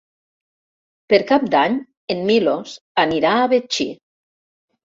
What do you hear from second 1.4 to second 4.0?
d'Any en Milos anirà a Betxí.